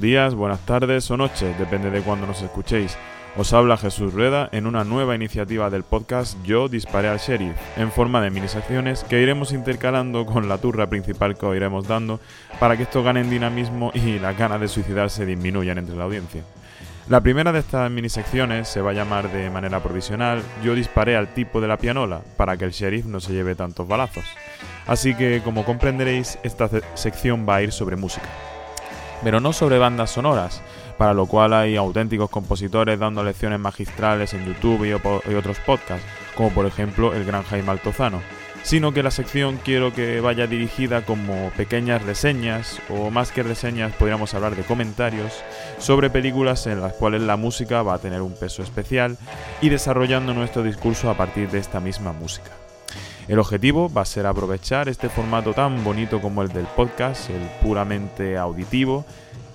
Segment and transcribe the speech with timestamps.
[0.00, 2.96] días, buenas tardes o noches, depende de cuándo nos escuchéis.
[3.36, 7.92] Os habla Jesús Rueda en una nueva iniciativa del podcast Yo disparé al sheriff, en
[7.92, 12.18] forma de mini secciones que iremos intercalando con la turra principal que os iremos dando
[12.58, 16.42] para que esto gane en dinamismo y las ganas de suicidarse disminuyan entre la audiencia.
[17.08, 21.16] La primera de estas mini secciones se va a llamar de manera provisional Yo disparé
[21.16, 24.24] al tipo de la pianola para que el sheriff no se lleve tantos balazos.
[24.86, 28.26] Así que, como comprenderéis, esta se- sección va a ir sobre música
[29.22, 30.62] pero no sobre bandas sonoras,
[30.98, 36.50] para lo cual hay auténticos compositores dando lecciones magistrales en YouTube y, otros podcasts, como
[36.50, 38.20] por ejemplo el gran Jaime Altozano,
[38.62, 43.92] sino que la sección quiero que vaya dirigida como pequeñas reseñas, o más que reseñas
[43.94, 45.42] podríamos hablar de comentarios,
[45.78, 49.16] sobre películas en las cuales la música va a tener un peso especial
[49.60, 52.50] y desarrollando nuestro discurso a partir de esta misma música.
[53.30, 57.40] El objetivo va a ser aprovechar este formato tan bonito como el del podcast, el
[57.62, 59.04] puramente auditivo,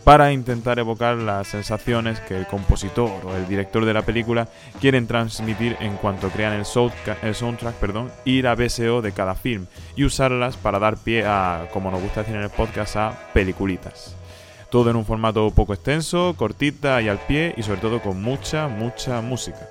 [0.06, 4.48] para intentar evocar las sensaciones que el compositor o el director de la película
[4.80, 9.66] quieren transmitir en cuanto crean el, soundtrack perdón, y la BSO de cada film
[9.98, 14.16] y usarlas para dar pie a, como nos gusta decir en el podcast, a peliculitas.
[14.70, 18.70] Todo en un formato poco extenso, cortita y al pie y sobre todo con mucha,
[18.70, 19.68] mucha música.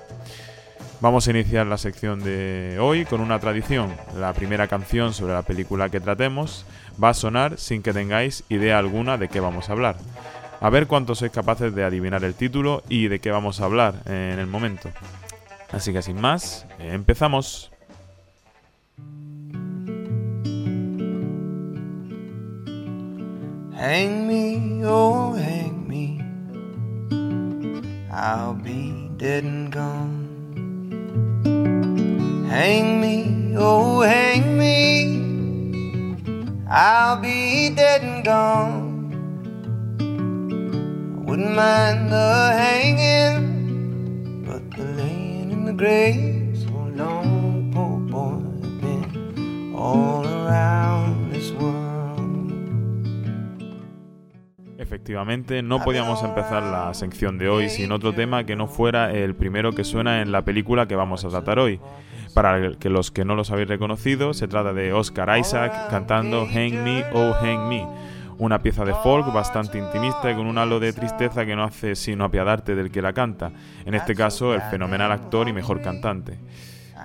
[1.01, 3.93] Vamos a iniciar la sección de hoy con una tradición.
[4.17, 6.65] La primera canción sobre la película que tratemos
[7.01, 9.97] va a sonar sin que tengáis idea alguna de qué vamos a hablar.
[10.61, 14.01] A ver cuántos sois capaces de adivinar el título y de qué vamos a hablar
[14.05, 14.89] en el momento.
[15.71, 17.71] Así que sin más, empezamos.
[23.77, 26.17] Hang me, oh, hang me.
[28.09, 30.24] I'll be dead and gone.
[32.55, 35.11] Hang me, oh, hang me.
[36.71, 39.11] I'll be dead and gone.
[39.99, 48.39] I wouldn't mind the hanging, but the laying in the grave so long, poor boy,
[48.63, 52.21] I've been all around this world.
[54.77, 59.35] Efectivamente, no podíamos empezar la sección de hoy sin otro tema que no fuera el
[59.35, 61.81] primero que suena en la película que vamos a tratar hoy.
[62.35, 66.83] Para que los que no los habéis reconocido, se trata de Oscar Isaac cantando Hang
[66.83, 67.87] Me, Oh Hang Me,
[68.37, 71.95] una pieza de folk bastante intimista y con un halo de tristeza que no hace
[71.95, 73.53] sino apiadarte del que la canta,
[73.85, 76.37] en este caso el fenomenal actor y mejor cantante.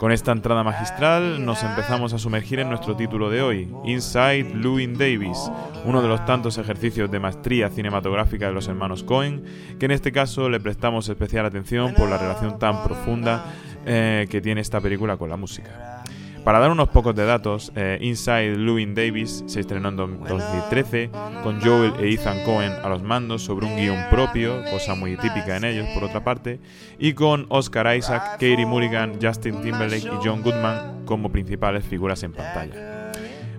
[0.01, 4.99] Con esta entrada magistral nos empezamos a sumergir en nuestro título de hoy, Inside Llewyn
[4.99, 5.51] Davis,
[5.85, 9.45] uno de los tantos ejercicios de maestría cinematográfica de los hermanos Cohen,
[9.79, 13.45] que en este caso le prestamos especial atención por la relación tan profunda
[13.87, 16.05] eh, que tiene esta película con la música.
[16.45, 21.11] Para dar unos pocos de datos, eh, Inside Llewyn Davis se estrenó en do- 2013
[21.43, 25.59] con Joel e Ethan Cohen a los mandos sobre un guion propio, cosa muy típica
[25.59, 26.59] en ellos por otra parte,
[26.99, 32.33] y con Oscar Isaac, Katie Mulligan, Justin Timberlake y John Goodman como principales figuras en
[32.33, 33.00] pantalla.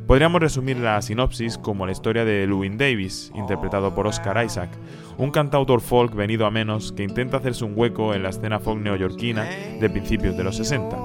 [0.08, 4.70] Podríamos resumir la sinopsis como la historia de Llewyn Davis, interpretado por Oscar Isaac,
[5.18, 8.82] un cantautor folk venido a menos que intenta hacerse un hueco en la escena folk
[8.82, 10.98] neoyorquina de principios de los 60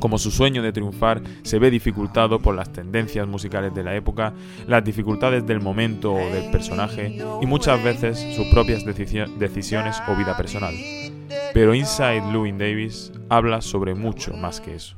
[0.00, 4.32] como su sueño de triunfar se ve dificultado por las tendencias musicales de la época,
[4.66, 10.36] las dificultades del momento o del personaje y muchas veces sus propias decisiones o vida
[10.36, 10.74] personal.
[11.54, 14.96] Pero Inside Llewyn Davis habla sobre mucho más que eso.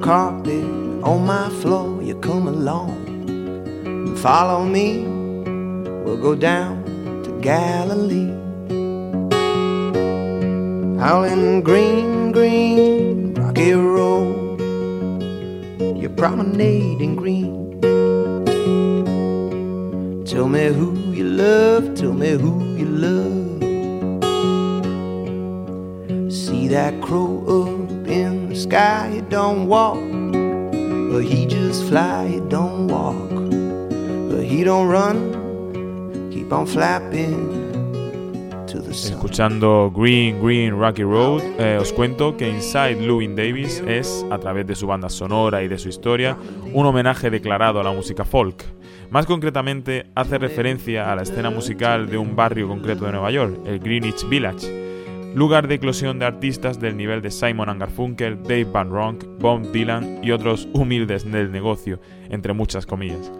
[0.00, 0.64] Carpet
[1.02, 2.02] on my floor.
[2.02, 3.06] You come along
[3.86, 5.04] and follow me.
[6.04, 6.84] We'll go down
[7.24, 8.30] to Galilee.
[11.00, 14.60] Out in green, green, rocky road.
[15.80, 17.80] You promenade in green.
[20.24, 23.62] Tell me who you love, tell me who you love.
[26.32, 27.95] See that crow up
[28.66, 30.00] sky, don't walk,
[31.10, 33.30] but he just fly, don't walk,
[34.28, 37.64] but he don't run, keep on flapping.
[38.90, 44.66] Escuchando Green Green Rocky Road, eh, os cuento que Inside Louis Davis es, a través
[44.66, 46.36] de su banda sonora y de su historia,
[46.72, 48.64] un homenaje declarado a la música folk.
[49.10, 53.60] Más concretamente, hace referencia a la escena musical de un barrio concreto de Nueva York,
[53.66, 54.85] el Greenwich Village,
[55.36, 60.20] lugar de eclosión de artistas del nivel de Simon Garfunkel, Dave Van Ronk, Bob Dylan
[60.24, 62.00] y otros humildes del negocio,
[62.30, 63.30] entre muchas comillas.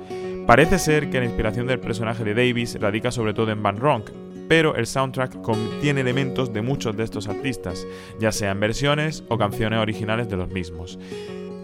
[0.46, 4.10] Parece ser que la inspiración del personaje de Davis radica sobre todo en Van Ronk,
[4.46, 7.86] pero el soundtrack contiene elementos de muchos de estos artistas,
[8.20, 10.98] ya sean versiones o canciones originales de los mismos.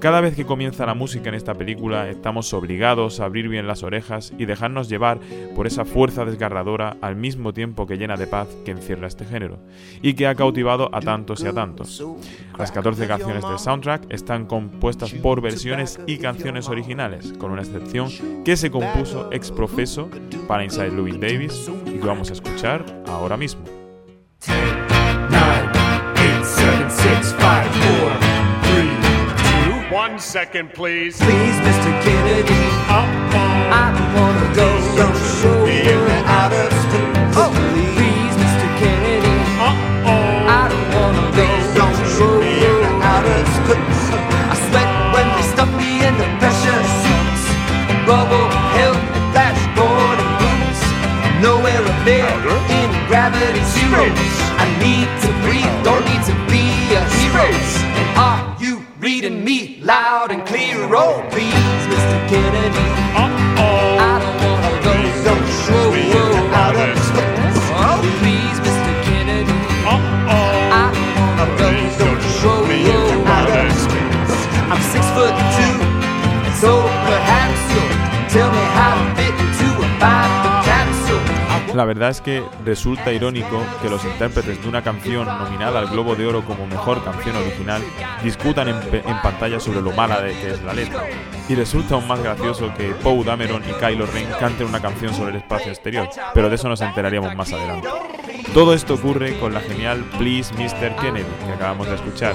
[0.03, 3.85] Cada vez que comienza la música en esta película estamos obligados a abrir bien las
[3.85, 5.21] orejas y dejarnos llevar
[5.55, 9.61] por esa fuerza desgarradora al mismo tiempo que llena de paz que encierra este género
[10.03, 12.05] y que ha cautivado a tantos y a tantos.
[12.59, 18.11] Las 14 canciones del soundtrack están compuestas por versiones y canciones originales, con una excepción
[18.45, 20.11] que se compuso ex profeso
[20.49, 23.63] para Inside Louis Davis y que vamos a escuchar ahora mismo.
[29.93, 31.19] One second, please.
[31.21, 31.93] Please, Mr.
[32.01, 32.65] Kennedy.
[32.89, 33.77] Uh-oh.
[33.77, 34.69] I don't wanna go.
[34.97, 37.37] Don't show me the outer space.
[37.37, 37.53] Oh,
[37.93, 38.69] please, Mr.
[38.81, 39.37] Kennedy.
[39.61, 40.49] Uh-oh.
[40.49, 41.45] I don't wanna go.
[41.77, 44.05] Don't show me the outer space.
[44.49, 47.45] I sweat when they stuff me in the pressure suits.
[48.09, 50.83] Rubble, helmet, flashboard, and boots.
[51.45, 52.33] Nowhere up there
[52.81, 54.09] in gravity zero.
[54.57, 55.32] I need to
[81.75, 86.15] La verdad es que resulta irónico que los intérpretes de una canción nominada al Globo
[86.15, 87.83] de Oro como mejor canción original
[88.23, 91.05] discutan en, pantalla sobre lo mala de que es la letra.
[91.49, 95.31] Y resulta aún más gracioso que Poe Dameron y Kylo Ren canten una canción sobre
[95.31, 97.89] el espacio exterior, pero de eso nos enteraríamos más adelante.
[98.55, 100.95] Todo esto ocurre con la genial Please Mr.
[100.97, 102.35] Kennedy que acabamos de escuchar.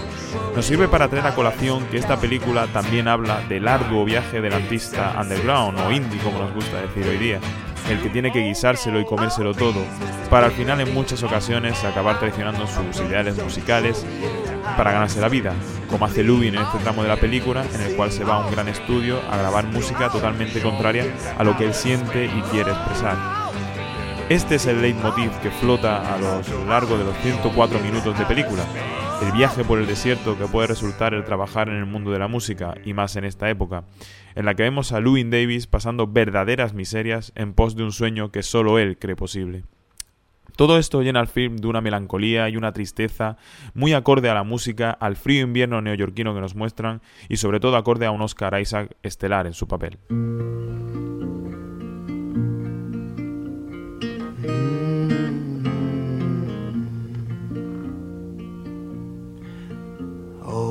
[0.56, 4.54] Nos sirve para traer a colación que esta película también habla del arduo viaje del
[4.54, 7.40] artista underground o indie como nos gusta decir hoy día,
[7.88, 9.84] el que tiene que guisárselo y comérselo todo,
[10.32, 14.04] para al final en muchas ocasiones acabar traicionando sus ideales musicales
[14.76, 15.54] para ganarse la vida,
[15.88, 18.40] como hace Lubin en este tramo de la película, en el cual se va a
[18.40, 21.06] un gran estudio a grabar música totalmente contraria
[21.38, 23.37] a lo que él siente y quiere expresar.
[24.30, 28.62] Este es el leitmotiv que flota a lo largo de los 104 minutos de película.
[29.24, 32.28] El viaje por el desierto que puede resultar el trabajar en el mundo de la
[32.28, 33.86] música, y más en esta época,
[34.36, 38.30] en la que vemos a Louis Davis pasando verdaderas miserias en pos de un sueño
[38.30, 39.64] que solo él cree posible.
[40.58, 43.38] Todo esto llena al film de una melancolía y una tristeza
[43.74, 47.78] muy acorde a la música, al frío invierno neoyorquino que nos muestran y sobre todo
[47.78, 50.00] acorde a un Oscar Isaac estelar en su papel.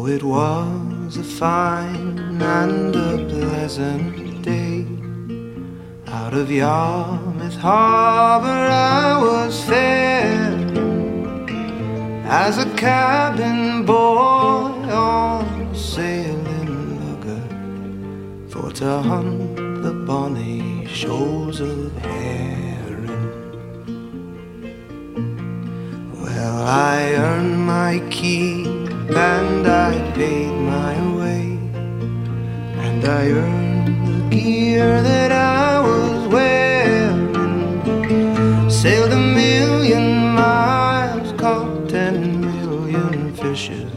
[0.09, 4.87] It was a fine and a pleasant day.
[6.07, 10.77] Out of Yarmouth Harbor I was faring
[12.25, 16.71] as a cabin boy on sailing
[17.01, 23.09] lugger for to hunt the bonny shoals of herring.
[26.23, 28.76] Well, I earned my keep
[29.15, 31.59] and I paid my way,
[32.85, 37.31] and I earned the gear that I was wearing.
[38.71, 43.91] Sailed a million miles, caught ten million fishes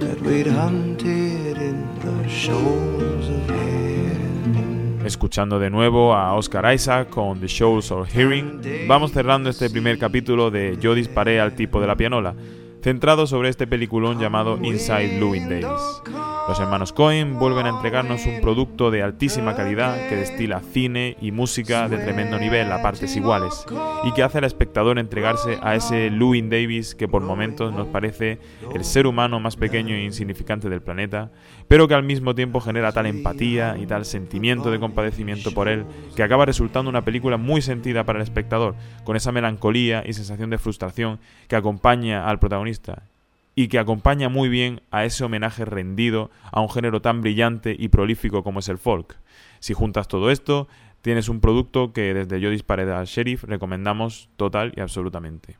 [0.00, 5.02] that we'd hunted in the shoals of herring.
[5.04, 9.98] Escuchando de nuevo a Oscar Isaac con The Shows of Hearing, vamos cerrando este primer
[9.98, 12.34] capítulo de Yo disparé al tipo de la pianola.
[12.82, 16.02] Centrado sobre este peliculón llamado Inside Llewyn Davis.
[16.48, 21.30] Los hermanos Cohen vuelven a entregarnos un producto de altísima calidad que destila cine y
[21.30, 23.64] música de tremendo nivel a partes iguales
[24.02, 28.40] y que hace al espectador entregarse a ese Llewyn Davis que por momentos nos parece
[28.74, 31.30] el ser humano más pequeño e insignificante del planeta,
[31.68, 35.86] pero que al mismo tiempo genera tal empatía y tal sentimiento de compadecimiento por él
[36.16, 40.50] que acaba resultando una película muy sentida para el espectador, con esa melancolía y sensación
[40.50, 43.11] de frustración que acompaña al protagonista
[43.54, 47.88] y que acompaña muy bien a ese homenaje rendido a un género tan brillante y
[47.88, 49.16] prolífico como es el folk.
[49.60, 50.68] Si juntas todo esto,
[51.02, 55.56] tienes un producto que desde Yo disparé al sheriff recomendamos total y absolutamente.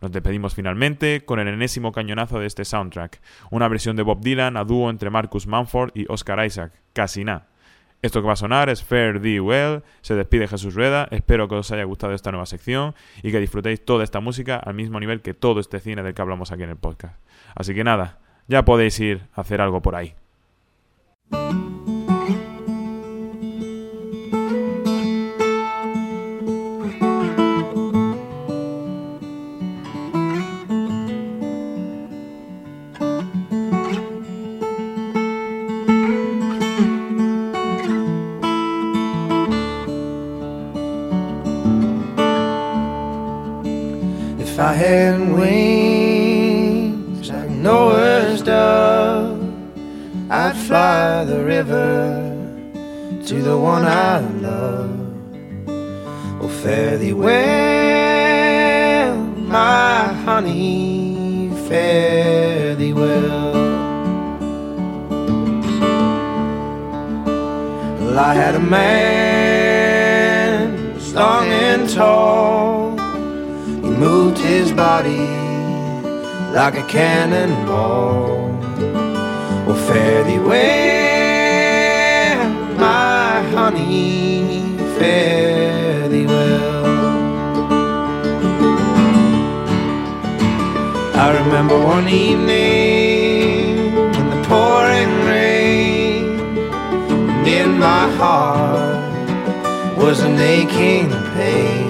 [0.00, 4.56] Nos despedimos finalmente con el enésimo cañonazo de este soundtrack, una versión de Bob Dylan
[4.56, 7.49] a dúo entre Marcus Manford y Oscar Isaac, casi nada.
[8.02, 11.56] Esto que va a sonar es Fair Thee Well, se despide Jesús Rueda, espero que
[11.56, 15.20] os haya gustado esta nueva sección y que disfrutéis toda esta música al mismo nivel
[15.20, 17.20] que todo este cine del que hablamos aquí en el podcast.
[17.54, 20.14] Así que nada, ya podéis ir a hacer algo por ahí.
[44.90, 49.40] Had wings like Noah's dove,
[50.28, 52.34] I'd fly the river
[53.24, 54.18] to the one I
[54.48, 54.90] love.
[56.42, 57.36] Oh, fare thee well,
[59.56, 63.52] my honey, fare thee well.
[68.00, 69.70] Well, I had a man,
[70.98, 72.79] strong and tall.
[74.50, 75.28] His body
[76.58, 78.48] like a cannonball.
[79.64, 82.38] Well, fare thee well,
[82.76, 86.86] my honey, fare thee well.
[91.24, 93.76] I remember one evening
[94.18, 96.24] in the pouring rain,
[97.36, 98.98] and in my heart
[99.96, 101.89] was an aching pain.